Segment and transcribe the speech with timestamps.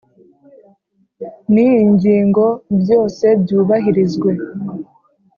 [1.51, 2.45] n iyi ngingo
[2.81, 4.29] byose byubahirizwe